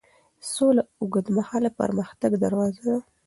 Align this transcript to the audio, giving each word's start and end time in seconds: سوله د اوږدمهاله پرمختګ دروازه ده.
سوله 0.51 0.83
د 0.85 0.87
اوږدمهاله 1.01 1.69
پرمختګ 1.79 2.31
دروازه 2.43 2.81
ده. 2.87 2.97